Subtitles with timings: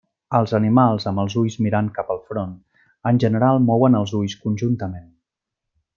[0.37, 2.57] Els animals amb els ulls mirant cap al front,
[3.13, 5.09] en general mouen els ulls conjuntament.